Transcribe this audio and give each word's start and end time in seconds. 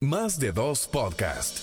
Más 0.00 0.38
de 0.38 0.52
dos 0.52 0.86
podcast. 0.86 1.58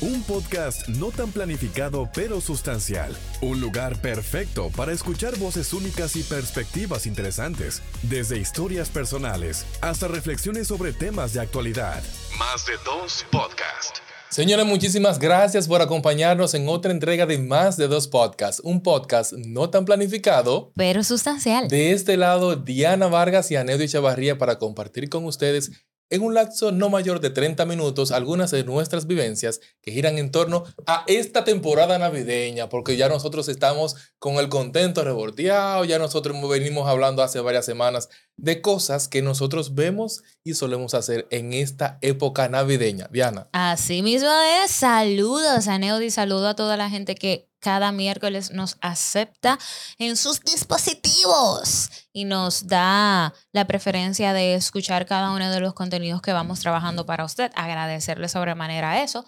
Un 0.00 0.22
podcast 0.22 0.88
no 0.88 1.10
tan 1.10 1.30
planificado 1.30 2.08
pero 2.14 2.40
sustancial. 2.40 3.14
Un 3.42 3.60
lugar 3.60 4.00
perfecto 4.00 4.70
para 4.74 4.92
escuchar 4.92 5.38
voces 5.38 5.74
únicas 5.74 6.16
y 6.16 6.22
perspectivas 6.22 7.04
interesantes, 7.04 7.82
desde 8.02 8.38
historias 8.38 8.88
personales 8.88 9.66
hasta 9.82 10.08
reflexiones 10.08 10.68
sobre 10.68 10.94
temas 10.94 11.34
de 11.34 11.40
actualidad. 11.40 12.02
Más 12.38 12.64
de 12.64 12.72
dos 12.82 13.26
podcast. 13.30 13.98
Señores, 14.30 14.66
muchísimas 14.66 15.18
gracias 15.18 15.68
por 15.68 15.82
acompañarnos 15.82 16.54
en 16.54 16.68
otra 16.68 16.92
entrega 16.92 17.26
de 17.26 17.38
Más 17.38 17.76
de 17.76 17.88
dos 17.88 18.08
podcasts, 18.08 18.60
un 18.64 18.82
podcast 18.82 19.34
no 19.34 19.70
tan 19.70 19.84
planificado, 19.84 20.72
pero 20.76 21.04
sustancial. 21.04 21.68
De 21.68 21.92
este 21.92 22.16
lado, 22.16 22.56
Diana 22.56 23.06
Vargas 23.06 23.50
y 23.50 23.56
Anedo 23.56 23.86
Chavarría 23.86 24.36
para 24.36 24.58
compartir 24.58 25.08
con 25.08 25.26
ustedes 25.26 25.70
en 26.10 26.22
un 26.22 26.34
lapso 26.34 26.72
no 26.72 26.88
mayor 26.88 27.20
de 27.20 27.30
30 27.30 27.66
minutos 27.66 28.12
algunas 28.12 28.50
de 28.50 28.64
nuestras 28.64 29.06
vivencias 29.06 29.60
que 29.80 29.92
giran 29.92 30.18
en 30.18 30.30
torno 30.30 30.64
a 30.86 31.04
esta 31.06 31.44
temporada 31.44 31.98
navideña, 31.98 32.68
porque 32.68 32.96
ya 32.96 33.08
nosotros 33.08 33.48
estamos 33.48 33.96
con 34.18 34.36
el 34.36 34.48
contento 34.48 35.04
rebordeado, 35.04 35.84
ya 35.84 35.98
nosotros 35.98 36.36
venimos 36.48 36.88
hablando 36.88 37.22
hace 37.22 37.40
varias 37.40 37.64
semanas 37.66 38.08
de 38.36 38.60
cosas 38.60 39.08
que 39.08 39.22
nosotros 39.22 39.74
vemos 39.74 40.22
y 40.44 40.54
solemos 40.54 40.94
hacer 40.94 41.26
en 41.30 41.52
esta 41.52 41.98
época 42.02 42.48
navideña. 42.48 43.08
Diana. 43.10 43.48
Así 43.52 44.02
mismo 44.02 44.30
es. 44.64 44.70
Saludos 44.70 45.68
a 45.68 45.78
Neody, 45.78 46.10
saludo 46.10 46.48
a 46.48 46.56
toda 46.56 46.76
la 46.76 46.90
gente 46.90 47.14
que 47.14 47.48
cada 47.58 47.90
miércoles 47.90 48.52
nos 48.52 48.76
acepta 48.80 49.58
en 49.98 50.16
sus 50.16 50.40
dispositivos 50.40 51.90
y 52.12 52.24
nos 52.24 52.66
da 52.68 53.34
la 53.52 53.66
preferencia 53.66 54.32
de 54.32 54.54
escuchar 54.54 55.06
cada 55.06 55.32
uno 55.32 55.50
de 55.50 55.60
los 55.60 55.74
contenidos 55.74 56.22
que 56.22 56.32
vamos 56.32 56.60
trabajando 56.60 57.06
para 57.06 57.24
usted. 57.24 57.50
Agradecerle 57.56 58.28
sobremanera 58.28 59.02
eso 59.02 59.24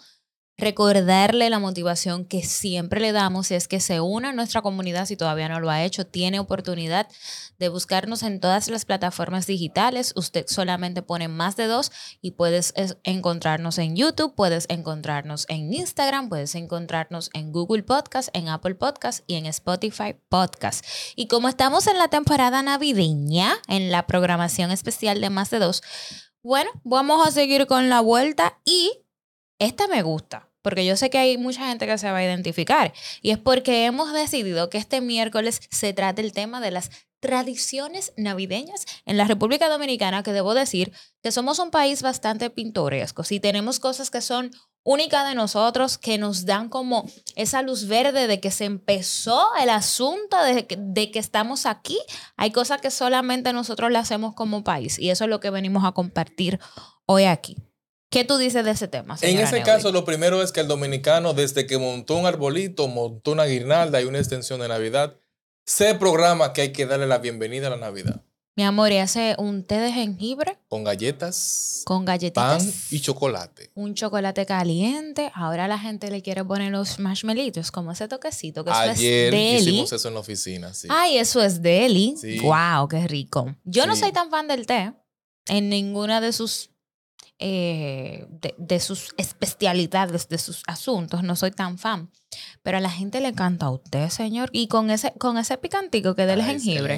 recordarle 0.59 1.49
la 1.49 1.59
motivación 1.59 2.25
que 2.25 2.43
siempre 2.43 2.99
le 2.99 3.13
damos 3.13 3.49
y 3.49 3.55
es 3.55 3.67
que 3.67 3.79
se 3.79 4.01
una 4.01 4.29
a 4.29 4.33
nuestra 4.33 4.61
comunidad 4.61 5.05
si 5.05 5.15
todavía 5.15 5.47
no 5.47 5.59
lo 5.59 5.69
ha 5.69 5.83
hecho, 5.83 6.05
tiene 6.05 6.39
oportunidad 6.39 7.07
de 7.57 7.69
buscarnos 7.69 8.23
en 8.23 8.39
todas 8.39 8.67
las 8.67 8.85
plataformas 8.85 9.47
digitales. 9.47 10.13
Usted 10.15 10.45
solamente 10.47 11.01
pone 11.01 11.27
más 11.27 11.55
de 11.55 11.67
dos 11.67 11.91
y 12.21 12.31
puedes 12.31 12.73
encontrarnos 13.03 13.77
en 13.77 13.95
YouTube, 13.95 14.35
puedes 14.35 14.65
encontrarnos 14.69 15.45
en 15.49 15.73
Instagram, 15.73 16.29
puedes 16.29 16.55
encontrarnos 16.55 17.29
en 17.33 17.51
Google 17.51 17.83
Podcast, 17.83 18.29
en 18.33 18.49
Apple 18.49 18.75
Podcast 18.75 19.23
y 19.27 19.35
en 19.35 19.45
Spotify 19.45 20.15
Podcast. 20.27 20.85
Y 21.15 21.27
como 21.27 21.47
estamos 21.47 21.87
en 21.87 21.97
la 21.97 22.09
temporada 22.09 22.61
navideña, 22.61 23.55
en 23.67 23.91
la 23.91 24.07
programación 24.07 24.71
especial 24.71 25.21
de 25.21 25.29
más 25.29 25.49
de 25.49 25.59
dos, 25.59 25.81
bueno, 26.43 26.69
vamos 26.83 27.25
a 27.25 27.31
seguir 27.31 27.65
con 27.67 27.89
la 27.89 28.01
vuelta 28.01 28.59
y 28.65 28.91
esta 29.59 29.87
me 29.87 30.03
gusta 30.03 30.48
porque 30.61 30.85
yo 30.85 30.95
sé 30.95 31.09
que 31.09 31.17
hay 31.17 31.37
mucha 31.37 31.67
gente 31.67 31.85
que 31.85 31.97
se 31.97 32.11
va 32.11 32.17
a 32.17 32.23
identificar. 32.23 32.93
Y 33.21 33.31
es 33.31 33.37
porque 33.37 33.85
hemos 33.85 34.13
decidido 34.13 34.69
que 34.69 34.77
este 34.77 35.01
miércoles 35.01 35.61
se 35.69 35.93
trate 35.93 36.21
el 36.21 36.33
tema 36.33 36.61
de 36.61 36.71
las 36.71 36.89
tradiciones 37.19 38.13
navideñas 38.17 38.85
en 39.05 39.17
la 39.17 39.25
República 39.25 39.69
Dominicana, 39.69 40.23
que 40.23 40.31
debo 40.31 40.53
decir 40.53 40.93
que 41.21 41.31
somos 41.31 41.59
un 41.59 41.69
país 41.69 42.01
bastante 42.01 42.49
pintoresco. 42.49 43.23
Si 43.23 43.39
tenemos 43.39 43.79
cosas 43.79 44.09
que 44.09 44.21
son 44.21 44.51
únicas 44.83 45.27
de 45.27 45.35
nosotros, 45.35 45.97
que 45.97 46.17
nos 46.17 46.45
dan 46.45 46.69
como 46.69 47.05
esa 47.35 47.61
luz 47.61 47.87
verde 47.87 48.27
de 48.27 48.39
que 48.39 48.51
se 48.51 48.65
empezó 48.65 49.49
el 49.61 49.69
asunto, 49.69 50.41
de 50.43 50.65
que, 50.65 50.77
de 50.79 51.11
que 51.11 51.19
estamos 51.19 51.65
aquí. 51.65 51.99
Hay 52.37 52.51
cosas 52.51 52.79
que 52.79 52.89
solamente 52.89 53.51
nosotros 53.53 53.91
le 53.91 53.97
hacemos 53.97 54.33
como 54.33 54.63
país 54.63 54.97
y 54.97 55.09
eso 55.09 55.25
es 55.25 55.29
lo 55.29 55.39
que 55.39 55.49
venimos 55.49 55.83
a 55.83 55.91
compartir 55.91 56.59
hoy 57.05 57.25
aquí. 57.25 57.57
¿Qué 58.09 58.23
tú 58.23 58.37
dices 58.37 58.65
de 58.65 58.71
ese 58.71 58.87
tema? 58.87 59.17
En 59.21 59.37
ese 59.37 59.61
caso, 59.61 59.91
lo 59.91 60.03
primero 60.03 60.41
es 60.41 60.51
que 60.51 60.61
el 60.61 60.67
dominicano, 60.67 61.33
desde 61.33 61.67
que 61.67 61.77
montó 61.77 62.15
un 62.15 62.25
arbolito, 62.25 62.87
montó 62.87 63.31
una 63.31 63.45
guirnalda 63.45 64.01
y 64.01 64.05
una 64.05 64.17
extensión 64.17 64.59
de 64.59 64.67
Navidad, 64.67 65.15
se 65.65 65.93
programa 65.93 66.51
que 66.51 66.61
hay 66.61 66.73
que 66.73 66.87
darle 66.87 67.05
la 67.05 67.19
bienvenida 67.19 67.67
a 67.67 67.69
la 67.69 67.77
Navidad. 67.77 68.23
Mi 68.55 68.65
amor, 68.65 68.91
y 68.91 68.97
hace 68.97 69.35
un 69.37 69.63
té 69.63 69.79
de 69.79 69.91
jengibre. 69.93 70.57
Con 70.67 70.83
galletas. 70.83 71.83
Con 71.85 72.03
galletitas. 72.03 72.63
Pan 72.63 72.73
y 72.89 72.99
chocolate. 72.99 73.69
Un 73.75 73.93
chocolate 73.93 74.45
caliente. 74.45 75.31
Ahora 75.33 75.67
la 75.67 75.77
gente 75.77 76.09
le 76.09 76.21
quiere 76.21 76.43
poner 76.43 76.71
los 76.71 76.99
marshmallitos, 76.99 77.71
como 77.71 77.91
ese 77.91 78.07
toquecito, 78.07 78.65
que 78.65 78.71
eso 78.71 78.83
es 78.83 78.99
deli. 78.99 79.55
hicimos 79.55 79.93
eso 79.93 80.07
en 80.07 80.15
la 80.15 80.19
oficina, 80.19 80.73
sí. 80.73 80.87
Ay, 80.91 81.19
eso 81.19 81.41
es 81.41 81.61
deli. 81.61 82.15
Sí. 82.19 82.39
Wow, 82.39 82.89
qué 82.89 83.07
rico. 83.07 83.55
Yo 83.63 83.85
no 83.85 83.95
soy 83.95 84.11
tan 84.11 84.29
fan 84.29 84.47
del 84.47 84.65
té 84.65 84.93
en 85.47 85.69
ninguna 85.69 86.19
de 86.19 86.33
sus 86.33 86.71
eh, 87.41 88.27
de, 88.57 88.79
sus 88.81 89.13
especialidades, 89.17 90.27
de 90.27 90.37
sus 90.37 90.61
asuntos, 90.67 91.23
no 91.23 91.37
soy 91.37 91.51
tan 91.51 91.77
fan. 91.77 92.11
Pero 92.63 92.77
a 92.77 92.81
la 92.81 92.89
gente 92.89 93.21
le 93.21 93.29
encanta 93.29 93.67
a 93.67 93.69
usted, 93.71 94.09
señor. 94.09 94.49
Y 94.51 94.67
con 94.67 94.91
ese, 94.91 95.13
con 95.17 95.37
ese 95.37 95.57
picantico 95.57 96.15
que 96.15 96.25
del 96.25 96.43
jengibre. 96.43 96.95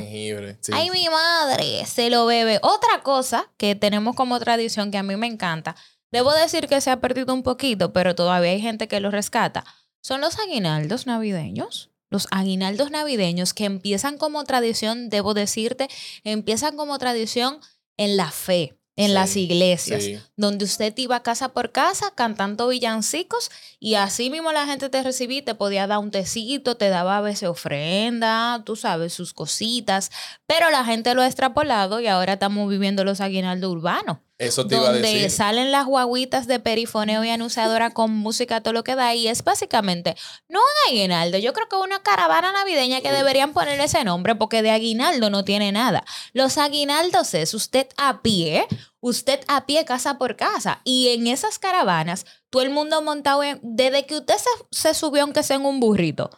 Ay, 0.74 0.90
mi 0.90 1.08
madre, 1.10 1.86
se 1.86 2.10
lo 2.10 2.26
bebe. 2.26 2.60
Otra 2.64 3.04
cosa 3.04 3.52
que 3.58 3.76
tenemos 3.76 4.16
como 4.16 4.40
tradición 4.40 4.90
que 4.90 4.98
a 4.98 5.04
mí 5.04 5.16
me 5.16 5.28
encanta, 5.28 5.76
debo 6.12 6.34
decir 6.34 6.68
que 6.68 6.82
se 6.82 6.90
ha 6.90 7.00
perdido 7.00 7.36
un 7.36 7.44
poquito, 7.44 7.94
pero 7.94 8.16
todavía 8.16 8.52
hay 8.52 8.62
gente 8.62 8.88
que 8.88 9.00
lo 9.00 9.12
rescata, 9.12 9.64
son 10.02 10.22
los 10.22 10.40
aguinaldos 10.40 11.06
navideños. 11.06 11.92
Los 12.10 12.28
aguinaldos 12.32 12.92
navideños 12.92 13.54
que 13.54 13.64
empiezan 13.66 14.18
como 14.18 14.44
tradición, 14.44 15.10
debo 15.10 15.34
decirte, 15.34 15.88
empiezan 16.26 16.76
como 16.76 16.98
tradición 16.98 17.60
en 17.96 18.18
la 18.18 18.32
fe 18.32 18.81
en 19.06 19.14
las 19.14 19.36
iglesias, 19.36 20.06
donde 20.36 20.66
usted 20.66 20.94
iba 20.98 21.24
casa 21.24 21.50
por 21.50 21.72
casa 21.72 22.12
cantando 22.14 22.68
villancicos 22.68 23.50
y 23.80 23.96
así 23.96 24.30
mismo 24.30 24.52
la 24.52 24.68
gente 24.68 24.90
te 24.90 25.02
recibía, 25.02 25.44
te 25.44 25.56
podía 25.56 25.88
dar 25.88 25.98
un 25.98 26.12
tecito, 26.12 26.78
te 26.78 26.90
daba 26.90 27.18
a 27.18 27.22
veces 27.22 27.50
ofrenda, 27.50 28.62
tú 28.64 28.76
sabes, 28.76 29.14
sus 29.14 29.34
cositas, 29.34 30.12
pero 30.46 30.70
la 30.70 30.86
gente 30.86 31.16
lo 31.16 31.24
ha 31.24 31.28
extrapolado 31.28 32.00
y 32.00 32.08
ahora 32.08 32.34
estamos 32.34 32.70
viviendo 32.70 33.04
los 33.04 33.22
aguinaldos 33.22 33.72
urbanos. 33.72 34.18
Eso 34.42 34.66
te 34.66 34.76
donde 34.76 35.00
iba 35.00 35.08
a 35.08 35.12
decir. 35.12 35.30
salen 35.30 35.72
las 35.72 35.86
guaguitas 35.86 36.48
de 36.48 36.60
perifoneo 36.60 37.24
y 37.24 37.30
anunciadora 37.30 37.92
con 37.92 38.12
música, 38.12 38.62
todo 38.62 38.74
lo 38.74 38.84
que 38.84 38.96
da. 38.96 39.14
Y 39.14 39.28
es 39.28 39.44
básicamente, 39.44 40.16
no 40.50 40.60
un 40.60 40.92
aguinaldo. 40.92 41.38
Yo 41.38 41.54
creo 41.54 41.70
que 41.70 41.76
una 41.76 42.02
caravana 42.02 42.52
navideña 42.52 43.02
que 43.02 43.12
deberían 43.12 43.54
poner 43.54 43.80
ese 43.80 44.04
nombre 44.04 44.34
porque 44.34 44.64
de 44.64 44.72
aguinaldo 44.72 45.30
no 45.30 45.44
tiene 45.44 45.72
nada. 45.72 46.04
Los 46.34 46.58
aguinaldos 46.58 47.36
es 47.36 47.54
usted 47.54 47.88
a 47.98 48.24
pie, 48.24 48.66
usted 49.02 49.42
a 49.48 49.66
pie 49.66 49.84
casa 49.84 50.18
por 50.18 50.38
casa. 50.38 50.82
Y 50.86 51.10
en 51.10 51.28
esas 51.28 51.60
caravanas, 51.60 52.26
todo 52.50 52.62
el 52.62 52.70
mundo 52.70 53.02
montado 53.02 53.44
en, 53.44 53.60
desde 53.62 54.06
que 54.06 54.18
usted 54.18 54.36
se, 54.38 54.50
se 54.72 54.94
subió 54.94 55.24
aunque 55.24 55.44
sea 55.44 55.58
en 55.58 55.66
un 55.66 55.80
burrito 55.80 56.30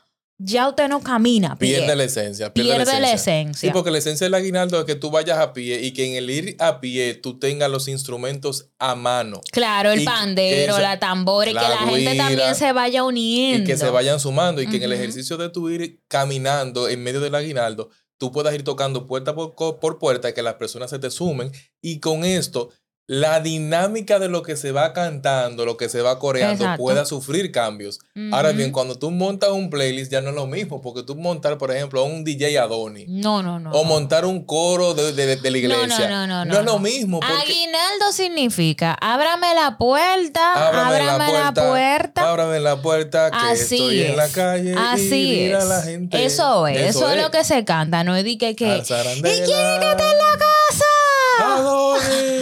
ya 0.44 0.68
usted 0.68 0.90
no 0.90 1.02
camina. 1.02 1.56
Pierde 1.58 1.96
la 1.96 2.04
esencia. 2.04 2.54
Pierde, 2.54 3.00
la, 3.00 3.14
esencia. 3.14 3.70
Sí, 3.70 3.74
porque 3.74 3.92
la 3.92 4.00
esencia 4.00 4.26
del 4.26 4.34
aguinaldo 4.34 4.80
es 4.80 4.86
que 4.86 4.96
tú 4.96 5.12
vayas 5.12 5.38
a 5.38 5.54
pie 5.54 5.82
y 5.82 5.94
que 5.94 6.06
en 6.06 6.16
el 6.16 6.30
ir 6.30 6.56
a 6.60 6.82
pie 6.82 7.14
tú 7.14 7.40
tengas 7.40 7.70
los 7.70 7.88
instrumentos 7.88 8.70
a 8.80 8.96
mano. 8.96 9.42
Claro, 9.52 9.92
el 9.92 10.04
pandero, 10.04 10.80
la 10.80 11.00
tambora 11.00 11.50
y 11.50 11.54
que 11.54 11.60
la 11.60 11.78
gente 11.78 12.16
también 12.16 12.56
se 12.56 12.74
vaya 12.74 13.04
uniendo. 13.04 13.64
Y 13.64 13.66
que 13.66 13.78
se 13.78 13.90
vayan 13.90 14.20
sumando 14.20 14.62
y 14.62 14.68
que 14.68 14.78
en 14.78 14.84
el 14.84 14.94
ejercicio 14.94 15.38
de 15.38 15.50
tu 15.50 15.70
ir 15.70 16.02
caminando 16.08 16.90
en 16.90 17.04
medio 17.04 17.22
del 17.22 17.36
aguinaldo, 17.36 17.90
tú 18.18 18.32
puedas 18.32 18.54
ir 18.56 18.64
tocando 18.64 19.08
puerta 19.08 19.36
por, 19.36 19.56
por 19.56 20.00
puerta 20.00 20.34
que 20.34 20.42
las 20.42 20.56
personas 20.56 20.90
se 20.90 21.00
te 21.00 21.10
sumen. 21.12 21.52
Y 21.82 22.00
con 22.00 22.24
esto 22.24 22.70
la 23.06 23.42
dinámica 23.42 24.18
de 24.18 24.30
lo 24.30 24.44
que 24.44 24.56
se 24.56 24.72
va 24.72 24.94
cantando, 24.94 25.66
lo 25.66 25.76
que 25.76 25.90
se 25.90 26.02
va 26.02 26.20
coreando, 26.20 26.66
pueda 26.78 27.06
sufrir 27.06 27.52
cambios. 27.52 28.00
Ahora 28.32 28.52
bien, 28.52 28.72
cuando 28.72 28.98
tú 28.98 29.12
montas 29.12 29.52
un 29.52 29.70
playlist 29.70 30.12
ya 30.12 30.22
no 30.22 30.30
es 30.30 30.36
lo 30.36 30.48
mismo, 30.48 30.82
porque 30.82 31.04
tú 31.04 31.16
montar, 31.16 31.58
por 31.58 31.72
ejemplo, 31.72 32.04
un 32.06 32.24
DJ 32.24 32.58
Adoni. 32.60 33.06
No, 33.08 33.44
no, 33.44 33.60
no. 33.60 33.72
O 33.72 33.84
montar 33.84 34.26
un 34.26 34.46
coro 34.46 34.94
de, 34.94 35.12
la 35.14 35.58
iglesia. 35.58 36.10
No, 36.10 36.28
no, 36.28 36.28
no, 36.28 36.46
no. 36.46 36.54
No, 36.54 36.60
es 36.60 36.66
lo 36.66 36.80
mismo. 36.80 37.20
Aguinaldo 37.22 38.12
significa, 38.14 38.94
ábrame 38.94 39.54
la 39.54 39.78
puerta, 39.78 40.68
ábrame, 40.68 41.06
la, 41.34 41.54
puerta, 41.54 42.30
Ábrame 42.30 42.60
la 42.62 42.82
puerta, 42.82 43.32
que 43.32 43.38
Así 43.38 43.76
estoy 43.76 44.02
en 44.02 44.18
la 44.18 44.30
calle 44.30 44.76
Así 44.78 45.24
y 45.24 45.52
es. 45.52 45.66
la 45.66 45.82
gente. 45.82 46.26
Eso 46.26 46.68
es, 46.68 46.96
eso, 46.96 47.10
es. 47.12 47.22
lo 47.22 47.32
que 47.32 47.44
se 47.44 47.66
canta, 47.66 48.04
no 48.04 48.16
es 48.16 48.24
de 48.24 48.38
que... 48.38 48.56
que 48.56 48.78
¿Y 48.78 48.82
quién 48.82 49.80
que 49.80 49.92
está 49.92 50.12
en 50.12 50.18
la? 50.18 50.33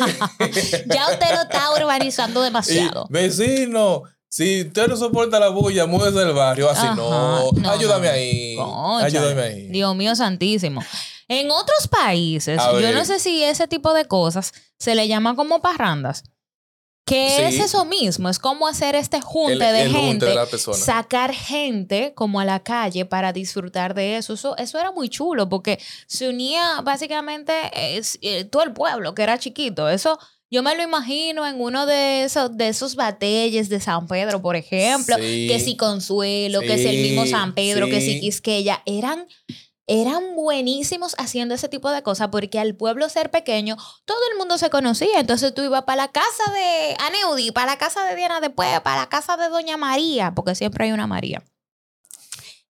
ya 0.87 1.09
usted 1.11 1.35
lo 1.35 1.41
está 1.41 1.71
urbanizando 1.73 2.41
demasiado. 2.41 3.07
vecino, 3.09 4.03
si 4.29 4.61
usted 4.61 4.87
no 4.87 4.95
soporta 4.95 5.39
la 5.39 5.49
bulla, 5.49 5.85
muévese 5.85 6.19
del 6.19 6.33
barrio. 6.33 6.69
Así 6.69 6.87
no. 6.95 7.51
Ayúdame 7.69 8.07
ahí. 8.07 8.57
Ayúdame 9.01 9.41
ahí. 9.41 9.67
Dios 9.69 9.95
mío 9.95 10.15
santísimo. 10.15 10.81
En 11.27 11.49
otros 11.51 11.87
países, 11.87 12.61
yo 12.81 12.91
no 12.93 13.05
sé 13.05 13.19
si 13.19 13.43
ese 13.43 13.67
tipo 13.67 13.93
de 13.93 14.05
cosas 14.05 14.53
se 14.77 14.95
le 14.95 15.07
llama 15.07 15.35
como 15.35 15.61
parrandas. 15.61 16.23
Que 17.05 17.47
es 17.47 17.59
eso 17.59 17.83
mismo, 17.83 18.29
es 18.29 18.37
como 18.39 18.67
hacer 18.67 18.95
este 18.95 19.19
junte 19.21 19.55
de 19.65 19.89
gente, 19.89 20.27
sacar 20.73 21.33
gente 21.33 22.13
como 22.15 22.39
a 22.39 22.45
la 22.45 22.61
calle 22.63 23.05
para 23.05 23.33
disfrutar 23.33 23.93
de 23.95 24.17
eso. 24.17 24.33
Eso, 24.33 24.79
era 24.79 24.91
muy 24.91 25.09
chulo 25.09 25.49
porque 25.49 25.79
se 26.07 26.29
unía 26.29 26.79
básicamente 26.83 27.53
eh, 27.73 28.45
todo 28.45 28.63
el 28.63 28.71
pueblo 28.71 29.13
que 29.15 29.23
era 29.23 29.37
chiquito. 29.39 29.89
Eso 29.89 30.19
Yo 30.53 30.61
me 30.63 30.75
lo 30.75 30.83
imagino 30.83 31.47
en 31.47 31.61
uno 31.61 31.85
de 31.85 32.23
esos, 32.25 32.55
de 32.57 32.67
esos 32.67 32.95
batalles 32.95 33.69
de 33.69 33.79
San 33.79 34.05
Pedro, 34.07 34.41
por 34.41 34.55
ejemplo, 34.57 35.15
Sí. 35.17 35.47
que 35.49 35.59
si 35.61 35.77
Consuelo, 35.77 36.59
que 36.59 36.77
si 36.77 36.87
el 36.87 37.01
mismo 37.01 37.23
Sí, 37.23 37.31
San 37.31 37.53
Pedro, 37.55 37.87
que 37.87 38.01
si 38.01 38.15
sí. 38.15 38.19
Quisqueya, 38.19 38.83
eran, 38.85 39.27
eran 39.91 40.35
buenísimos 40.35 41.15
haciendo 41.17 41.53
ese 41.53 41.67
tipo 41.67 41.89
de 41.89 42.01
cosas, 42.01 42.29
porque 42.29 42.59
al 42.59 42.75
pueblo 42.75 43.09
ser 43.09 43.29
pequeño, 43.29 43.75
todo 44.05 44.19
el 44.31 44.37
mundo 44.37 44.57
se 44.57 44.69
conocía. 44.69 45.19
Entonces 45.19 45.53
tú 45.53 45.63
ibas 45.63 45.83
para 45.83 46.03
la 46.03 46.07
casa 46.07 46.49
de 46.53 46.95
Aneudi, 46.97 47.51
para 47.51 47.73
la 47.73 47.77
casa 47.77 48.05
de 48.05 48.15
Diana 48.15 48.39
después, 48.39 48.79
para 48.79 49.01
la 49.01 49.09
casa 49.09 49.35
de 49.35 49.49
Doña 49.49 49.75
María, 49.75 50.31
porque 50.33 50.55
siempre 50.55 50.85
hay 50.85 50.93
una 50.93 51.07
María. 51.07 51.43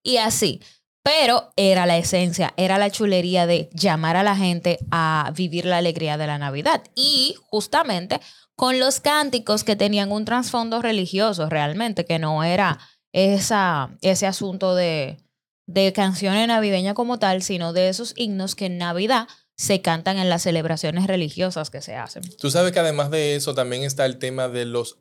Y 0.02 0.16
así. 0.16 0.60
Pero 1.04 1.52
era 1.54 1.86
la 1.86 1.96
esencia, 1.96 2.54
era 2.56 2.76
la 2.78 2.90
chulería 2.90 3.46
de 3.46 3.70
llamar 3.72 4.16
a 4.16 4.24
la 4.24 4.34
gente 4.34 4.80
a 4.90 5.32
vivir 5.34 5.64
la 5.64 5.78
alegría 5.78 6.16
de 6.16 6.26
la 6.26 6.38
Navidad. 6.38 6.82
Y 6.96 7.36
justamente 7.50 8.20
con 8.56 8.80
los 8.80 8.98
cánticos 8.98 9.62
que 9.62 9.76
tenían 9.76 10.10
un 10.10 10.24
trasfondo 10.24 10.82
religioso 10.82 11.48
realmente, 11.48 12.04
que 12.04 12.18
no 12.18 12.42
era 12.42 12.80
esa, 13.12 13.90
ese 14.00 14.26
asunto 14.26 14.74
de, 14.74 15.21
de 15.66 15.92
canciones 15.92 16.46
navideñas 16.48 16.94
como 16.94 17.18
tal, 17.18 17.42
sino 17.42 17.72
de 17.72 17.88
esos 17.88 18.14
himnos 18.16 18.54
que 18.54 18.66
en 18.66 18.78
Navidad 18.78 19.28
se 19.56 19.80
cantan 19.80 20.18
en 20.18 20.28
las 20.28 20.42
celebraciones 20.42 21.06
religiosas 21.06 21.70
que 21.70 21.82
se 21.82 21.94
hacen. 21.94 22.22
Tú 22.38 22.50
sabes 22.50 22.72
que 22.72 22.80
además 22.80 23.10
de 23.10 23.36
eso 23.36 23.54
también 23.54 23.82
está 23.82 24.06
el 24.06 24.18
tema 24.18 24.48
de 24.48 24.64
los 24.64 24.98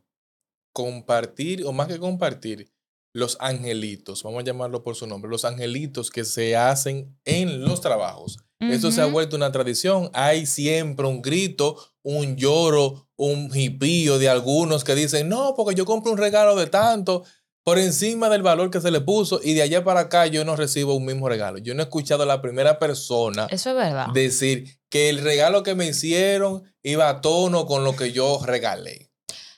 compartir, 0.73 1.65
o 1.65 1.73
más 1.73 1.87
que 1.87 1.99
compartir, 1.99 2.71
los 3.13 3.37
angelitos, 3.41 4.23
vamos 4.23 4.41
a 4.41 4.45
llamarlo 4.45 4.83
por 4.83 4.95
su 4.95 5.05
nombre, 5.05 5.29
los 5.29 5.43
angelitos 5.43 6.09
que 6.11 6.23
se 6.23 6.55
hacen 6.55 7.17
en 7.25 7.61
los 7.65 7.81
trabajos. 7.81 8.37
Eso 8.59 8.91
se 8.91 9.01
ha 9.01 9.07
vuelto 9.07 9.35
una 9.35 9.51
tradición. 9.51 10.11
Hay 10.13 10.45
siempre 10.45 11.07
un 11.07 11.23
grito, 11.23 11.77
un 12.03 12.37
lloro, 12.37 13.09
un 13.15 13.51
jipío 13.51 14.19
de 14.19 14.29
algunos 14.29 14.83
que 14.83 14.93
dicen, 14.93 15.29
no, 15.29 15.55
porque 15.55 15.73
yo 15.73 15.83
compro 15.83 16.11
un 16.11 16.19
regalo 16.19 16.55
de 16.55 16.67
tanto 16.67 17.23
por 17.63 17.77
encima 17.77 18.29
del 18.29 18.41
valor 18.41 18.71
que 18.71 18.81
se 18.81 18.91
le 18.91 19.01
puso 19.01 19.39
y 19.43 19.53
de 19.53 19.61
allá 19.61 19.83
para 19.83 20.01
acá 20.01 20.25
yo 20.27 20.43
no 20.45 20.55
recibo 20.55 20.95
un 20.95 21.05
mismo 21.05 21.29
regalo. 21.29 21.57
Yo 21.59 21.73
no 21.75 21.81
he 21.81 21.85
escuchado 21.85 22.23
a 22.23 22.25
la 22.25 22.41
primera 22.41 22.79
persona 22.79 23.47
Eso 23.49 23.69
es 23.71 23.75
verdad. 23.75 24.07
decir 24.13 24.79
que 24.89 25.09
el 25.09 25.19
regalo 25.19 25.63
que 25.63 25.75
me 25.75 25.87
hicieron 25.87 26.63
iba 26.83 27.09
a 27.09 27.21
tono 27.21 27.65
con 27.65 27.83
lo 27.83 27.95
que 27.95 28.11
yo 28.11 28.39
regalé. 28.43 29.11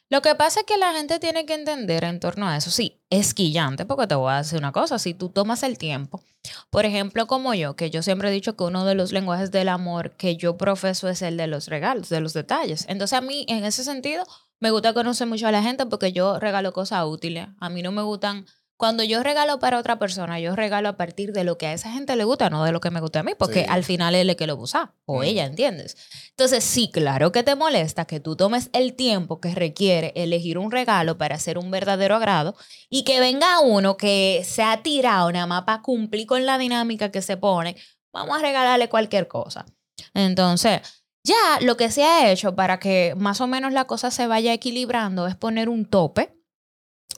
Lo 0.10 0.22
que 0.22 0.36
pasa 0.36 0.60
es 0.60 0.66
que 0.68 0.78
la 0.78 0.94
gente 0.94 1.18
tiene 1.18 1.48
que 1.48 1.56
entender 1.56 2.04
en 2.04 2.20
torno 2.20 2.48
a 2.48 2.56
eso. 2.56 2.70
Sí, 2.70 3.02
es 3.10 3.34
quillante, 3.34 3.86
porque 3.86 4.06
te 4.06 4.14
voy 4.14 4.32
a 4.32 4.38
decir 4.44 4.60
una 4.60 4.72
cosa. 4.72 5.00
Si 5.00 5.16
tú 5.16 5.30
tomas 5.30 5.64
el 5.64 5.80
tiempo, 5.80 6.22
por 6.70 6.86
ejemplo, 6.86 7.26
como 7.26 7.56
yo, 7.56 7.76
que 7.76 7.90
yo 7.90 8.04
siempre 8.04 8.30
he 8.30 8.32
dicho 8.32 8.56
que 8.56 8.64
uno 8.64 8.86
de 8.86 8.94
los 8.94 9.12
lenguajes 9.12 9.50
del 9.50 9.70
amor 9.70 10.12
que 10.12 10.36
yo 10.36 10.56
profeso 10.56 11.10
es 11.10 11.24
el 11.24 11.38
de 11.38 11.48
los 11.48 11.68
regalos, 11.68 12.10
de 12.10 12.20
los 12.20 12.34
detalles. 12.34 12.86
Entonces, 12.90 13.18
a 13.18 13.22
mí, 13.22 13.46
en 13.50 13.66
ese 13.66 13.84
sentido, 13.84 14.24
me 14.64 14.72
gusta 14.72 14.94
conocer 14.94 15.28
mucho 15.28 15.46
a 15.46 15.52
la 15.52 15.62
gente 15.62 15.86
porque 15.88 16.14
yo 16.14 16.40
regalo 16.40 16.72
cosas 16.72 17.04
útiles. 17.06 17.50
A 17.60 17.68
mí 17.68 17.82
no 17.82 17.92
me 17.92 18.02
gustan. 18.02 18.46
Cuando 18.78 19.04
yo 19.04 19.22
regalo 19.22 19.60
para 19.60 19.78
otra 19.78 20.00
persona, 20.00 20.40
yo 20.40 20.56
regalo 20.56 20.88
a 20.88 20.96
partir 20.96 21.34
de 21.34 21.44
lo 21.44 21.58
que 21.58 21.68
a 21.68 21.74
esa 21.74 21.92
gente 21.92 22.16
le 22.16 22.24
gusta, 22.24 22.50
no 22.50 22.64
de 22.64 22.72
lo 22.72 22.80
que 22.80 22.90
me 22.90 23.02
gusta 23.02 23.20
a 23.20 23.24
mí, 23.24 23.34
porque 23.38 23.62
Sí. 23.62 23.66
al 23.70 23.84
final 23.84 24.16
él 24.16 24.30
es 24.30 24.34
el 24.34 24.38
que 24.38 24.48
lo 24.48 24.56
usa, 24.56 24.94
o 25.06 25.20
Mm. 25.20 25.24
ella, 25.24 25.46
¿entiendes? 25.46 25.98
Entonces, 26.30 26.64
sí, 26.64 26.90
claro 26.92 27.32
que 27.34 27.44
te 27.44 27.56
molesta 27.56 28.06
que 28.06 28.20
tú 28.22 28.36
tomes 28.38 28.70
el 28.74 28.94
tiempo 28.96 29.42
que 29.42 29.54
requiere 29.54 30.14
elegir 30.16 30.58
un 30.58 30.72
regalo 30.72 31.18
para 31.18 31.36
hacer 31.36 31.58
un 31.58 31.70
verdadero 31.70 32.16
agrado 32.16 32.56
y 32.90 33.04
que 33.04 33.20
venga 33.20 33.60
uno 33.60 33.98
que 33.98 34.44
se 34.46 34.64
ha 34.64 34.82
tirado 34.82 35.30
nada 35.32 35.46
más 35.46 35.64
para 35.64 35.82
cumplir 35.82 36.26
con 36.26 36.46
la 36.46 36.58
dinámica 36.58 37.12
que 37.12 37.22
se 37.22 37.36
pone, 37.38 37.76
vamos 38.14 38.38
a 38.38 38.42
regalarle 38.42 38.88
cualquier 38.90 39.28
cosa. 39.28 39.66
Entonces, 40.14 40.82
ya 41.24 41.60
lo 41.62 41.78
que 41.78 41.90
se 41.90 42.04
ha 42.04 42.32
hecho 42.32 42.56
para 42.56 42.80
que 42.80 43.14
más 43.18 43.42
o 43.42 43.48
menos 43.48 43.74
la 43.74 43.86
cosa 43.86 44.12
se 44.12 44.28
vaya 44.28 44.54
equilibrando 44.54 45.28
es 45.28 45.36
poner 45.36 45.70
un 45.70 45.86
tope, 45.86 46.38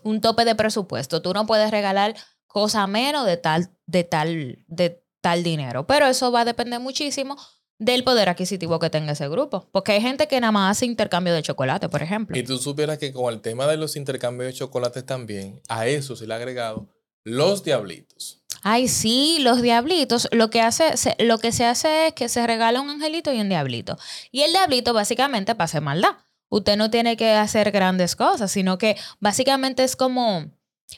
un 0.04 0.22
tope 0.22 0.46
de 0.46 0.56
presupuesto. 0.56 1.22
Tú 1.22 1.34
no 1.34 1.46
puedes 1.46 1.72
regalar 1.72 2.16
cosa 2.48 2.88
menos 2.88 3.26
de 3.26 3.38
tal, 3.38 3.72
de 3.88 4.04
tal, 4.04 4.66
de 4.68 5.04
tal 5.22 5.44
dinero, 5.44 5.88
pero 5.88 6.08
eso 6.08 6.32
va 6.32 6.42
a 6.42 6.46
depender 6.46 6.80
muchísimo 6.80 7.36
del 7.78 8.04
poder 8.04 8.30
adquisitivo 8.30 8.80
que 8.80 8.90
tenga 8.90 9.14
ese 9.14 9.28
grupo. 9.28 9.68
Porque 9.72 9.94
hay 9.94 10.02
gente 10.02 10.28
que 10.28 10.40
nada 10.40 10.52
más 10.52 10.78
hace 10.78 10.86
intercambio 10.86 11.34
de 11.34 11.42
chocolate, 11.42 11.90
por 11.90 12.02
ejemplo. 12.02 12.38
Y 12.38 12.44
tú 12.44 12.58
supieras 12.58 12.98
que 12.98 13.12
con 13.12 13.34
el 13.34 13.42
tema 13.42 13.68
de 13.68 13.78
los 13.78 13.96
intercambios 13.96 14.48
de 14.48 14.54
chocolates 14.54 15.06
también, 15.06 15.62
a 15.68 15.88
eso 15.88 16.16
se 16.16 16.28
le 16.28 16.34
ha 16.34 16.38
agregado 16.38 16.88
los 17.24 17.64
diablitos. 17.64 18.45
Ay, 18.68 18.88
sí, 18.88 19.38
los 19.42 19.62
diablitos, 19.62 20.28
lo 20.32 20.50
que, 20.50 20.60
hace, 20.60 20.98
se- 20.98 21.16
lo 21.20 21.38
que 21.38 21.52
se 21.52 21.66
hace 21.66 22.08
es 22.08 22.14
que 22.14 22.30
se 22.30 22.48
regala 22.48 22.82
un 22.82 22.90
angelito 22.90 23.32
y 23.32 23.40
un 23.40 23.48
diablito. 23.48 23.96
Y 24.32 24.42
el 24.42 24.54
diablito 24.54 24.92
básicamente 24.92 25.54
hacer 25.56 25.84
maldad. 25.84 26.16
Usted 26.50 26.76
no 26.76 26.90
tiene 26.90 27.16
que 27.16 27.32
hacer 27.34 27.70
grandes 27.70 28.16
cosas, 28.16 28.52
sino 28.52 28.80
que 28.80 28.98
básicamente 29.20 29.84
es 29.84 29.96
como, 29.96 30.46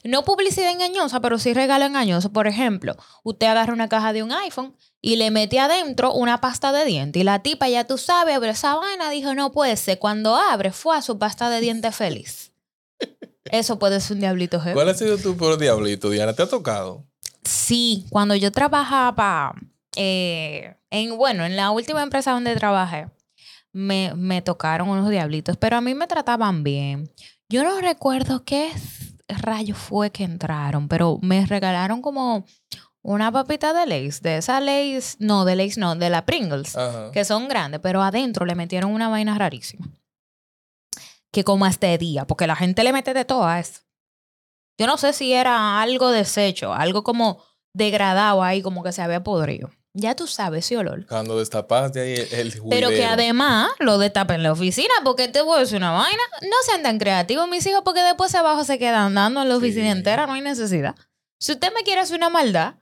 no 0.02 0.24
publicidad 0.24 0.70
engañosa, 0.70 1.20
pero 1.20 1.38
sí 1.38 1.52
regalo 1.52 1.84
engañoso. 1.84 2.32
Por 2.32 2.46
ejemplo, 2.46 2.96
usted 3.22 3.48
agarra 3.48 3.74
una 3.74 3.90
caja 3.90 4.14
de 4.14 4.22
un 4.22 4.32
iPhone 4.32 4.74
y 5.02 5.16
le 5.16 5.30
mete 5.30 5.60
adentro 5.60 6.14
una 6.14 6.40
pasta 6.40 6.72
de 6.72 6.86
diente. 6.86 7.18
Y 7.18 7.22
la 7.22 7.42
tipa, 7.42 7.68
ya 7.68 7.86
tú 7.86 7.98
sabes, 7.98 8.34
abre 8.34 8.48
esa 8.48 8.76
vaina, 8.76 9.10
dijo, 9.10 9.34
no 9.34 9.52
puede 9.52 9.76
ser. 9.76 9.98
Cuando 9.98 10.36
abre, 10.36 10.72
fue 10.72 10.96
a 10.96 11.02
su 11.02 11.18
pasta 11.18 11.50
de 11.50 11.60
diente 11.60 11.92
feliz. 11.92 12.50
Eso 13.44 13.78
puede 13.78 14.00
ser 14.00 14.14
un 14.14 14.20
diablito 14.20 14.58
heavy. 14.58 14.72
¿Cuál 14.74 14.88
ha 14.88 14.94
sido 14.94 15.18
tu 15.18 15.36
peor 15.36 15.58
diablito, 15.58 16.08
Diana? 16.08 16.32
¿Te 16.32 16.44
ha 16.44 16.48
tocado? 16.48 17.04
Sí, 17.48 18.04
cuando 18.10 18.34
yo 18.34 18.52
trabajaba, 18.52 19.54
eh, 19.96 20.76
en, 20.90 21.16
bueno, 21.16 21.46
en 21.46 21.56
la 21.56 21.70
última 21.70 22.02
empresa 22.02 22.32
donde 22.32 22.54
trabajé, 22.54 23.08
me, 23.72 24.12
me 24.14 24.42
tocaron 24.42 24.90
unos 24.90 25.08
diablitos, 25.08 25.56
pero 25.56 25.78
a 25.78 25.80
mí 25.80 25.94
me 25.94 26.06
trataban 26.06 26.62
bien. 26.62 27.10
Yo 27.48 27.64
no 27.64 27.80
recuerdo 27.80 28.44
qué 28.44 28.70
rayo 29.28 29.74
fue 29.74 30.10
que 30.10 30.24
entraron, 30.24 30.88
pero 30.88 31.18
me 31.22 31.46
regalaron 31.46 32.02
como 32.02 32.44
una 33.00 33.32
papita 33.32 33.72
de 33.72 33.86
Lays, 33.86 34.20
de 34.20 34.36
esa 34.36 34.60
Lays, 34.60 35.16
no, 35.18 35.46
de 35.46 35.56
Lays 35.56 35.78
no, 35.78 35.96
de 35.96 36.10
la 36.10 36.26
Pringles, 36.26 36.76
Ajá. 36.76 37.10
que 37.12 37.24
son 37.24 37.48
grandes, 37.48 37.80
pero 37.80 38.02
adentro 38.02 38.44
le 38.44 38.56
metieron 38.56 38.92
una 38.92 39.08
vaina 39.08 39.38
rarísima. 39.38 39.88
Que 41.32 41.44
como 41.44 41.64
hasta 41.64 41.96
día, 41.96 42.26
porque 42.26 42.46
la 42.46 42.56
gente 42.56 42.84
le 42.84 42.92
mete 42.92 43.14
de 43.14 43.24
todo 43.24 43.46
a 43.46 43.58
eso. 43.58 43.87
Yo 44.78 44.86
no 44.86 44.96
sé 44.96 45.12
si 45.12 45.32
era 45.32 45.80
algo 45.82 46.10
deshecho, 46.10 46.72
algo 46.72 47.02
como 47.02 47.42
degradado 47.74 48.42
ahí, 48.42 48.62
como 48.62 48.82
que 48.82 48.92
se 48.92 49.02
había 49.02 49.22
podrido. 49.22 49.70
Ya 49.94 50.14
tú 50.14 50.26
sabes 50.28 50.64
ese 50.66 50.76
olor. 50.76 51.06
Cuando 51.06 51.38
destapaste 51.38 52.00
ahí 52.00 52.14
el, 52.14 52.52
el 52.52 52.62
Pero 52.70 52.88
que 52.90 53.04
además 53.04 53.68
lo 53.80 53.98
destapen 53.98 54.36
en 54.36 54.42
la 54.44 54.52
oficina, 54.52 54.94
porque 55.02 55.26
te 55.28 55.42
voy 55.42 55.56
a 55.56 55.60
decir 55.60 55.78
una 55.78 55.90
vaina. 55.90 56.22
No 56.42 56.56
sean 56.64 56.82
tan 56.82 56.98
creativos, 56.98 57.48
mis 57.48 57.66
hijos, 57.66 57.82
porque 57.84 58.02
después 58.02 58.32
abajo 58.36 58.62
se 58.64 58.78
quedan 58.78 59.14
dando 59.14 59.42
en 59.42 59.48
la 59.48 59.56
oficina 59.56 59.86
Sí. 59.86 59.98
entera, 59.98 60.26
no 60.28 60.34
hay 60.34 60.40
necesidad. 60.40 60.94
Si 61.40 61.52
usted 61.52 61.72
me 61.74 61.82
quiere 61.82 62.00
hacer 62.00 62.16
una 62.16 62.28
maldad, 62.28 62.74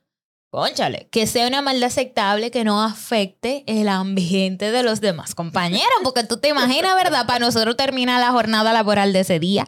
Conchale, 0.50 1.08
que 1.10 1.26
sea 1.26 1.48
una 1.48 1.60
maldad 1.60 1.88
aceptable 1.88 2.50
que 2.50 2.64
no 2.64 2.82
afecte 2.82 3.64
el 3.66 3.88
ambiente 3.88 4.70
de 4.70 4.82
los 4.82 5.00
demás 5.00 5.34
compañeros, 5.34 5.86
porque 6.02 6.24
tú 6.24 6.38
te 6.38 6.48
imaginas, 6.48 6.94
¿verdad? 6.94 7.26
Para 7.26 7.40
nosotros 7.40 7.76
terminar 7.76 8.20
la 8.20 8.30
jornada 8.30 8.72
laboral 8.72 9.12
de 9.12 9.20
ese 9.20 9.38
día. 9.38 9.66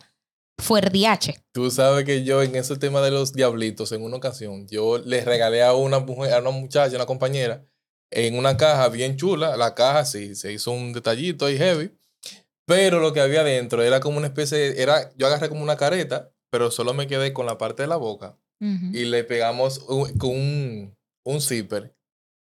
Fuerdiache. 0.58 1.36
Tú 1.52 1.70
sabes 1.70 2.04
que 2.04 2.24
yo 2.24 2.42
en 2.42 2.54
ese 2.56 2.76
tema 2.76 3.00
de 3.00 3.10
los 3.10 3.32
diablitos, 3.32 3.92
en 3.92 4.02
una 4.02 4.16
ocasión, 4.16 4.66
yo 4.68 4.98
les 4.98 5.24
regalé 5.24 5.62
a 5.62 5.74
una 5.74 6.00
mujer, 6.00 6.34
a 6.34 6.40
una 6.40 6.50
muchacha, 6.50 6.96
una 6.96 7.06
compañera, 7.06 7.64
en 8.10 8.36
una 8.36 8.56
caja 8.56 8.88
bien 8.88 9.16
chula. 9.16 9.56
La 9.56 9.74
caja 9.74 10.04
sí, 10.04 10.34
se 10.34 10.52
hizo 10.52 10.70
un 10.72 10.92
detallito 10.92 11.46
ahí 11.46 11.56
heavy. 11.56 11.92
Pero 12.66 13.00
lo 13.00 13.12
que 13.14 13.20
había 13.20 13.44
dentro 13.44 13.82
era 13.82 14.00
como 14.00 14.18
una 14.18 14.26
especie, 14.26 14.58
de- 14.58 14.82
era, 14.82 15.10
yo 15.16 15.26
agarré 15.26 15.48
como 15.48 15.62
una 15.62 15.76
careta, 15.76 16.30
pero 16.50 16.70
solo 16.70 16.92
me 16.92 17.06
quedé 17.06 17.32
con 17.32 17.46
la 17.46 17.56
parte 17.56 17.82
de 17.82 17.88
la 17.88 17.96
boca. 17.96 18.36
Ujú. 18.60 18.90
Y 18.92 19.04
le 19.06 19.24
pegamos 19.24 19.78
un- 19.88 20.18
con 20.18 20.30
un, 20.30 20.96
un 21.24 21.40
zipper 21.40 21.94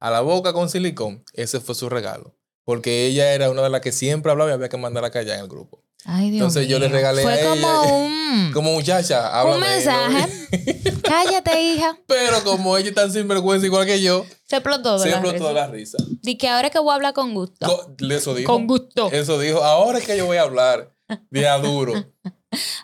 a 0.00 0.10
la 0.10 0.20
boca 0.20 0.52
con 0.52 0.68
silicón. 0.68 1.24
Ese 1.32 1.58
fue 1.60 1.74
su 1.74 1.88
regalo. 1.88 2.36
Porque 2.64 3.06
ella 3.06 3.34
era 3.34 3.50
una 3.50 3.62
de 3.62 3.70
las 3.70 3.80
que 3.80 3.90
siempre 3.90 4.30
hablaba 4.30 4.50
y 4.50 4.54
había 4.54 4.68
que 4.68 4.76
mandar 4.76 5.04
a 5.04 5.10
callar 5.10 5.36
en 5.38 5.42
el 5.44 5.48
grupo. 5.48 5.82
Ay, 6.04 6.30
Dios 6.30 6.40
Entonces 6.40 6.68
yo 6.68 6.78
le 6.80 6.88
regalé 6.88 7.22
Fue 7.22 7.40
a 7.40 7.48
como 7.50 7.54
ella- 7.84 7.92
un, 7.94 8.50
Como 8.54 8.72
muchacha, 8.72 9.28
habla 9.38 9.54
un 9.54 9.60
mensaje. 9.60 10.26
Cállate, 11.02 11.62
hija. 11.62 11.96
Pero 12.06 12.42
como 12.44 12.76
ella 12.76 12.88
es 12.88 12.94
tan 12.94 13.12
sinvergüenza 13.12 13.66
igual 13.66 13.86
que 13.86 14.00
yo, 14.02 14.24
Se 14.48 14.56
explotó 14.56 14.98
de 14.98 15.08
siempre 15.08 15.32
la 15.32 15.38
toda 15.38 15.50
risa. 15.52 15.66
la 15.66 15.72
risa. 15.72 15.98
Di 16.22 16.36
que 16.36 16.48
ahora 16.48 16.68
es 16.68 16.72
que 16.72 16.78
voy 16.80 16.90
a 16.92 16.94
hablar 16.96 17.12
con 17.14 17.34
gusto. 17.34 17.66
Co- 17.66 17.94
Eso 18.10 18.34
dijo. 18.34 18.52
Con 18.52 18.66
gusto. 18.66 19.10
Eso 19.12 19.38
dijo. 19.38 19.62
Ahora 19.62 19.98
es 19.98 20.06
que 20.06 20.16
yo 20.16 20.26
voy 20.26 20.38
a 20.38 20.42
hablar 20.42 20.92
de 21.30 21.46
duro. 21.62 21.94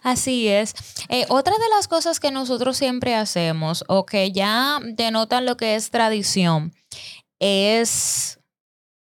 Así 0.02 0.48
es. 0.48 0.74
Eh, 1.08 1.26
otra 1.28 1.54
de 1.58 1.68
las 1.76 1.88
cosas 1.88 2.20
que 2.20 2.30
nosotros 2.30 2.76
siempre 2.76 3.14
hacemos 3.14 3.84
o 3.88 4.06
que 4.06 4.32
ya 4.32 4.78
denotan 4.94 5.44
lo 5.44 5.56
que 5.56 5.74
es 5.74 5.90
tradición 5.90 6.72
es 7.40 8.38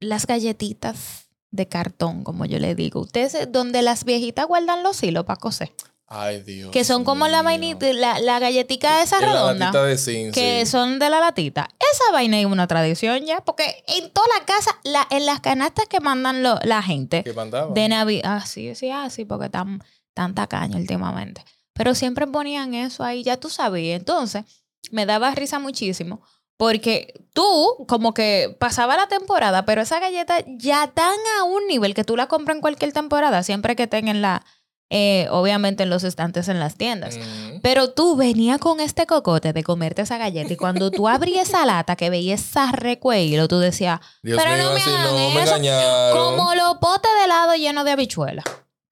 las 0.00 0.26
galletitas 0.26 1.25
de 1.50 1.68
cartón, 1.68 2.24
como 2.24 2.44
yo 2.44 2.58
le 2.58 2.74
digo. 2.74 3.00
Ustedes, 3.00 3.50
donde 3.52 3.82
las 3.82 4.04
viejitas 4.04 4.46
guardan 4.46 4.82
los 4.82 5.02
hilos 5.02 5.24
para 5.24 5.38
coser. 5.40 5.72
Ay, 6.08 6.40
Dios. 6.42 6.70
que 6.70 6.84
son 6.84 7.02
como 7.02 7.26
la 7.26 7.42
vainita, 7.42 7.92
la, 7.92 8.20
la 8.20 8.38
galletica 8.38 9.02
esa 9.02 9.16
En 9.18 9.22
la 9.26 9.32
redonda. 9.32 9.66
latita 9.66 9.84
de 9.84 9.98
zinc, 9.98 10.32
que 10.34 10.64
sí. 10.64 10.70
son 10.70 11.00
de 11.00 11.10
la 11.10 11.18
latita. 11.18 11.68
Esa 11.80 12.12
vaina 12.12 12.38
es 12.38 12.46
una 12.46 12.68
tradición 12.68 13.24
ya, 13.26 13.40
porque 13.40 13.82
en 13.88 14.10
toda 14.12 14.26
la 14.38 14.44
casa, 14.44 14.70
la, 14.84 15.04
en 15.10 15.26
las 15.26 15.40
canastas 15.40 15.86
que 15.88 15.98
mandan 15.98 16.44
lo- 16.44 16.60
la 16.62 16.80
gente 16.80 17.24
que 17.24 17.32
de 17.32 17.88
Navidad, 17.88 18.22
ah, 18.24 18.46
sí, 18.46 18.76
sí, 18.76 18.88
ah, 18.90 19.10
sí, 19.10 19.24
porque 19.24 19.46
están 19.46 19.82
tan 20.14 20.32
tacaño 20.36 20.76
últimamente. 20.78 21.44
Pero 21.72 21.94
siempre 21.96 22.28
ponían 22.28 22.72
eso 22.74 23.02
ahí, 23.02 23.24
ya 23.24 23.36
tú 23.36 23.50
sabías. 23.50 23.98
Entonces, 23.98 24.44
me 24.92 25.06
daba 25.06 25.34
risa 25.34 25.58
muchísimo. 25.58 26.22
Porque 26.56 27.12
tú, 27.34 27.84
como 27.86 28.14
que 28.14 28.56
pasaba 28.58 28.96
la 28.96 29.08
temporada, 29.08 29.64
pero 29.66 29.82
esa 29.82 30.00
galleta 30.00 30.38
ya 30.46 30.84
están 30.84 31.16
a 31.38 31.44
un 31.44 31.66
nivel 31.66 31.94
que 31.94 32.04
tú 32.04 32.16
la 32.16 32.28
compras 32.28 32.56
en 32.56 32.60
cualquier 32.62 32.92
temporada, 32.92 33.42
siempre 33.42 33.76
que 33.76 33.82
estén 33.82 34.08
en 34.08 34.22
la, 34.22 34.42
eh, 34.88 35.26
obviamente 35.30 35.82
en 35.82 35.90
los 35.90 36.02
estantes 36.04 36.48
en 36.48 36.58
las 36.60 36.76
tiendas. 36.76 37.18
Pero 37.62 37.90
tú 37.90 38.16
venías 38.16 38.58
con 38.58 38.80
este 38.80 39.04
cocote 39.06 39.52
de 39.52 39.64
comerte 39.64 40.02
esa 40.02 40.16
galleta 40.16 40.52
y 40.52 40.56
cuando 40.56 40.90
tú 40.90 41.08
abrías 41.08 41.48
esa 41.48 41.66
lata 41.66 41.96
que 41.96 42.08
veías 42.08 42.40
esa 42.40 42.72
recuelo, 42.72 43.48
tú 43.48 43.58
decías, 43.58 44.00
Dios 44.22 44.40
Pero 44.42 44.54
mío, 44.56 44.64
no 44.64 44.72
me 44.72 44.80
así 44.80 44.90
hagan 44.90 45.04
no, 45.04 45.30
me 45.30 45.42
eso. 45.42 45.56
engañaron. 45.56 46.16
como 46.36 46.54
los 46.54 46.78
potes 46.78 47.10
de 47.18 47.24
helado 47.24 47.54
llenos 47.54 47.84
de 47.84 47.90
habichuela. 47.90 48.42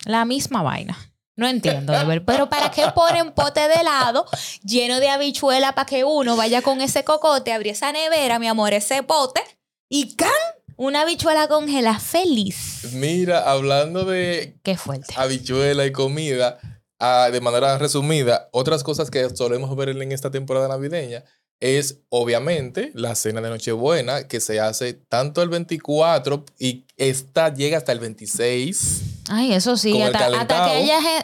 La 0.05 0.25
misma 0.27 0.63
vaina. 0.63 0.99
No 1.37 1.49
entiendo, 1.49 1.93
de 1.93 2.05
ver. 2.05 2.25
Pero 2.25 2.49
¿para 2.49 2.71
qué 2.71 2.85
ponen 2.95 3.33
pote 3.33 3.67
de 3.69 3.75
helado 3.75 4.25
lleno 4.65 5.01
de 5.01 5.09
habichuela 5.09 5.75
para 5.75 5.87
que 5.87 6.05
uno 6.05 6.37
vaya 6.37 6.63
con 6.63 6.81
ese 6.81 7.03
cocote, 7.05 7.53
abrir 7.53 7.73
esa 7.73 7.93
nevera, 7.93 8.39
mi 8.39 8.47
amor, 8.47 8.73
ese 8.73 9.03
pote 9.03 9.43
y 9.89 10.15
¡can! 10.15 10.31
Una 10.77 11.03
habichuela 11.03 11.47
congela 11.47 11.99
feliz. 12.01 12.89
Mira, 12.95 13.51
hablando 13.51 14.05
de 14.05 14.59
Qué 14.65 14.77
fuerte. 14.77 15.15
habichuela 15.17 15.87
y 15.87 15.93
comida, 15.93 16.59
ah, 16.99 17.29
de 17.33 17.41
manera 17.41 17.79
resumida, 17.79 18.49
otras 18.53 18.83
cosas 18.83 19.11
que 19.11 19.29
solemos 19.31 19.75
ver 19.77 19.91
en 19.91 20.11
esta 20.11 20.31
temporada 20.33 20.67
navideña 20.69 21.25
es 21.61 22.01
obviamente 22.09 22.91
la 22.95 23.15
cena 23.15 23.41
de 23.41 23.49
Nochebuena 23.51 24.27
que 24.27 24.41
se 24.41 24.61
hace 24.61 24.95
tanto 24.95 25.43
el 25.43 25.49
24 25.49 26.45
y 26.59 26.85
esta 26.97 27.55
llega 27.55 27.79
hasta 27.79 27.93
el 27.93 28.01
26. 28.01 29.03
Ay, 29.31 29.53
eso 29.55 29.77
el 29.83 30.03
hasta, 30.03 30.27
hasta, 30.41 30.65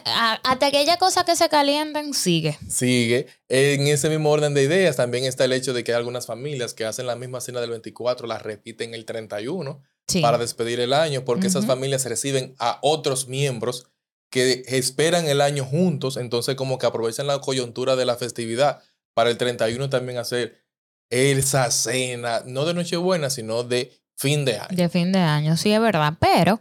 a- 0.05 0.33
hasta 0.43 0.65
aquella 0.67 0.97
cosa 0.97 1.23
que 1.23 1.35
se 1.35 1.49
calienten 1.49 2.13
sigue. 2.13 2.57
Sigue. 2.69 3.27
En 3.49 3.87
ese 3.87 4.09
mismo 4.09 4.29
orden 4.31 4.53
de 4.53 4.63
ideas 4.63 4.95
también 4.95 5.25
está 5.25 5.45
el 5.45 5.53
hecho 5.53 5.73
de 5.73 5.83
que 5.83 5.91
hay 5.93 5.97
algunas 5.97 6.25
familias 6.25 6.73
que 6.73 6.85
hacen 6.85 7.05
la 7.07 7.15
misma 7.15 7.41
cena 7.41 7.61
del 7.61 7.69
24, 7.69 8.25
la 8.27 8.39
repiten 8.39 8.93
el 8.93 9.05
31 9.05 9.81
Sí. 10.07 10.19
para 10.21 10.37
despedir 10.37 10.79
el 10.79 10.93
año, 10.93 11.23
porque 11.23 11.47
esas 11.47 11.63
Ujú. 11.63 11.73
familias 11.73 12.03
reciben 12.05 12.55
a 12.59 12.79
otros 12.81 13.27
miembros 13.27 13.87
que 14.29 14.63
esperan 14.67 15.27
el 15.27 15.39
año 15.41 15.63
juntos, 15.63 16.17
entonces 16.17 16.55
como 16.55 16.77
que 16.77 16.85
aprovechan 16.87 17.27
la 17.27 17.39
coyuntura 17.39 17.95
de 17.95 18.05
la 18.05 18.15
festividad 18.15 18.81
para 19.13 19.29
el 19.29 19.37
31 19.37 19.89
también 19.89 20.17
hacer 20.17 20.63
esa 21.09 21.69
cena, 21.71 22.41
no 22.45 22.65
de 22.65 22.73
Nochebuena, 22.73 23.29
sino 23.29 23.63
de 23.63 23.91
fin 24.17 24.43
de 24.45 24.57
año. 24.57 24.75
De 24.75 24.89
fin 24.89 25.11
de 25.11 25.19
año, 25.19 25.57
sí, 25.57 25.71
es 25.71 25.81
verdad. 25.81 26.13
Pero 26.19 26.59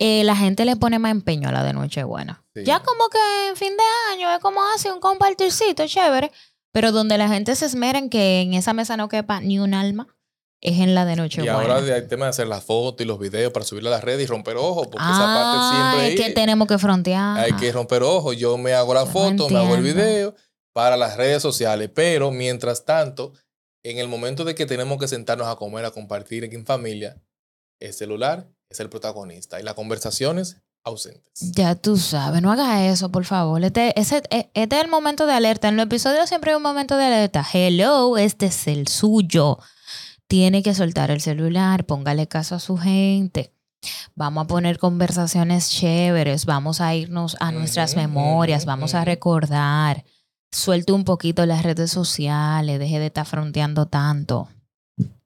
eh, 0.00 0.24
la 0.24 0.34
gente 0.34 0.64
le 0.64 0.76
pone 0.76 0.98
más 0.98 1.12
empeño 1.12 1.50
a 1.50 1.52
la 1.52 1.62
de 1.62 1.74
Nochebuena. 1.74 2.42
Sí. 2.54 2.64
Ya 2.64 2.80
como 2.80 3.10
que 3.10 3.48
en 3.48 3.56
fin 3.56 3.76
de 3.76 4.14
año 4.14 4.32
es 4.34 4.40
como 4.40 4.60
hace 4.74 4.90
un 4.90 4.98
compartircito 4.98 5.86
chévere. 5.86 6.32
Pero 6.72 6.92
donde 6.92 7.18
la 7.18 7.28
gente 7.28 7.54
se 7.56 7.66
esmera 7.66 7.98
en 7.98 8.08
que 8.10 8.40
en 8.40 8.54
esa 8.54 8.72
mesa 8.72 8.96
no 8.96 9.08
quepa 9.08 9.40
ni 9.40 9.58
un 9.58 9.74
alma, 9.74 10.06
es 10.60 10.78
en 10.78 10.94
la 10.94 11.04
de 11.04 11.14
Y 11.14 11.16
Nochebuena. 11.16 11.54
ahora 11.54 11.94
hay 11.94 12.06
tema 12.06 12.26
de 12.26 12.30
hacer 12.30 12.46
las 12.46 12.64
fotos 12.64 13.04
y 13.04 13.08
los 13.08 13.18
videos 13.18 13.52
para 13.52 13.64
subirla 13.64 13.90
a 13.90 13.92
las 13.94 14.04
redes 14.04 14.22
y 14.22 14.26
romper 14.26 14.56
ojos, 14.56 14.86
porque 14.86 15.04
esa 15.04 15.24
ah, 15.24 15.34
parte 15.34 16.06
es 16.06 16.14
siempre 16.14 16.26
que 16.28 16.34
tenemos 16.34 16.68
que 16.68 16.78
frontear. 16.78 17.38
hay 17.38 17.52
que 17.54 17.72
romper 17.72 18.02
ojos. 18.02 18.36
Yo 18.36 18.56
me 18.56 18.72
hago 18.72 18.94
la 18.94 19.04
Yo 19.04 19.10
foto, 19.10 19.48
me 19.48 19.58
hago 19.58 19.74
el 19.74 19.82
video 19.82 20.34
para 20.72 20.96
las 20.96 21.16
redes 21.16 21.42
sociales, 21.42 21.90
pero 21.92 22.30
mientras 22.30 22.84
tanto, 22.84 23.32
en 23.82 23.98
el 23.98 24.06
momento 24.06 24.44
de 24.44 24.54
que 24.54 24.64
tenemos 24.64 24.98
que 24.98 25.08
sentarnos 25.08 25.48
a 25.48 25.56
comer, 25.56 25.84
a 25.84 25.90
compartir 25.90 26.44
en 26.44 26.64
familia, 26.64 27.20
el 27.80 27.92
celular 27.92 28.48
es 28.70 28.80
el 28.80 28.88
protagonista 28.88 29.60
y 29.60 29.64
las 29.64 29.74
conversaciones 29.74 30.58
ausentes. 30.84 31.52
Ya 31.52 31.74
tú 31.74 31.98
sabes, 31.98 32.40
no 32.40 32.52
hagas 32.52 32.80
eso, 32.82 33.10
por 33.10 33.24
favor. 33.24 33.62
Este, 33.64 33.88
e- 33.98 34.50
este 34.54 34.76
es 34.76 34.84
el 34.84 34.88
momento 34.88 35.26
de 35.26 35.34
alerta. 35.34 35.68
En 35.68 35.76
los 35.76 35.84
episodios 35.86 36.28
siempre 36.28 36.52
hay 36.52 36.56
un 36.56 36.62
momento 36.62 36.96
de 36.96 37.04
alerta. 37.04 37.44
Hello, 37.52 38.16
este 38.16 38.46
es 38.46 38.66
el 38.68 38.86
suyo. 38.88 39.58
Tiene 40.28 40.62
que 40.62 40.74
soltar 40.74 41.10
el 41.10 41.20
celular, 41.20 41.84
póngale 41.84 42.28
caso 42.28 42.54
a 42.54 42.60
su 42.60 42.78
gente. 42.78 43.52
Vamos 44.14 44.44
a 44.44 44.46
poner 44.46 44.78
conversaciones 44.78 45.70
chéveres, 45.70 46.46
vamos 46.46 46.80
a 46.80 46.94
irnos 46.94 47.36
a 47.40 47.50
nuestras 47.50 47.96
memorias, 47.96 48.66
vamos 48.66 48.94
a 48.94 49.04
recordar. 49.04 50.04
Suelte 50.52 50.92
un 50.92 51.04
poquito 51.04 51.44
las 51.46 51.62
redes 51.62 51.90
sociales, 51.90 52.78
deje 52.78 52.98
de 53.00 53.06
estar 53.06 53.26
fronteando 53.26 53.86
tanto. 53.86 54.48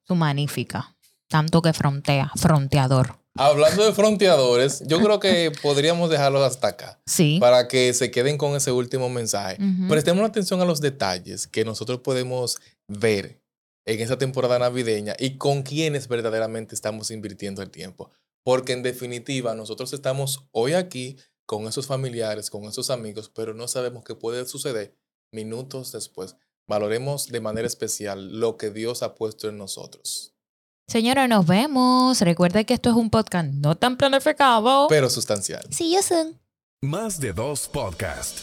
Su 0.07 0.15
magnífica. 0.15 0.95
Tanto 1.29 1.63
que 1.63 1.73
frontea, 1.73 2.31
fronteador. 2.37 3.19
Hablando 3.37 3.85
de 3.85 3.93
fronteadores, 3.93 4.85
yo 4.87 5.01
creo 5.01 5.19
que 5.19 5.51
podríamos 5.61 6.09
dejarlos 6.09 6.43
hasta 6.43 6.69
acá 6.69 7.01
Sí. 7.07 7.39
para 7.41 7.67
que 7.67 7.93
se 7.93 8.11
queden 8.13 8.39
con 8.39 8.55
ese 8.55 8.71
último 8.71 9.09
mensaje. 9.09 9.57
Ujú. 9.61 9.89
Prestemos 9.89 10.25
atención 10.29 10.61
a 10.61 10.65
los 10.65 10.81
detalles 10.81 11.49
que 11.49 11.65
nosotros 11.65 11.99
podemos 12.01 12.59
ver 12.87 13.41
en 13.87 14.01
esta 14.01 14.17
temporada 14.19 14.59
navideña 14.61 15.17
y 15.19 15.37
con 15.37 15.63
quienes 15.63 16.07
verdaderamente 16.07 16.75
estamos 16.77 17.11
invirtiendo 17.11 17.61
el 17.61 17.71
tiempo. 17.71 18.11
Porque 18.45 18.73
en 18.73 18.83
definitiva, 18.83 19.55
nosotros 19.55 19.93
estamos 19.93 20.45
hoy 20.53 20.75
aquí 20.75 21.17
con 21.47 21.67
esos 21.67 21.87
familiares, 21.87 22.51
con 22.51 22.65
esos 22.65 22.89
amigos, 22.91 23.31
pero 23.35 23.53
no 23.53 23.67
sabemos 23.69 24.05
qué 24.05 24.15
puede 24.15 24.47
suceder 24.47 24.95
minutos 25.33 25.91
después. 25.93 26.37
Valoremos 26.69 27.29
de 27.29 27.41
manera 27.41 27.67
especial 27.67 28.39
lo 28.39 28.57
que 28.57 28.71
Dios 28.71 29.03
ha 29.03 29.15
puesto 29.15 29.49
en 29.49 29.59
nosotros, 29.59 30.34
Señora, 30.89 31.27
nos 31.29 31.47
vemos. 31.47 32.21
Recuerde 32.21 32.67
que 32.67 32.75
esto 32.75 32.91
es 32.91 32.97
un 32.97 33.11
podcast 33.11 33.49
no 33.49 33.75
tan 33.77 33.97
planificado. 33.97 34.87
pero 34.89 35.09
sustancial. 35.09 35.65
Sí, 35.71 35.93
yo 35.95 36.03
sé. 36.03 36.35
Más 36.83 37.19
de 37.19 37.33
dos 37.33 37.69
podcast. 37.69 38.39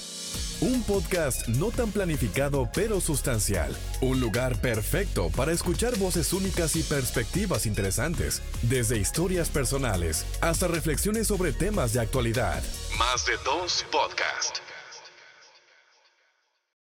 Un 0.62 0.81
podcast 0.83 1.48
no 1.50 1.69
tan 1.71 1.91
planificado 1.91 2.69
pero 2.74 3.00
sustancial. 3.00 3.75
Un 4.01 4.19
lugar 4.19 4.55
perfecto 4.60 5.29
para 5.36 5.51
escuchar 5.51 5.95
voces 5.98 6.33
únicas 6.33 6.75
y 6.75 6.83
perspectivas 6.83 7.65
interesantes, 7.65 8.41
desde 8.63 8.98
historias 8.98 9.50
personales 9.50 10.25
hasta 10.41 10.67
reflexiones 10.67 11.27
sobre 11.27 11.51
temas 11.53 11.93
de 11.93 12.00
actualidad. 12.01 12.62
Más 12.98 13.25
de 13.25 13.33
dos 13.45 13.86
podcast. 13.91 14.57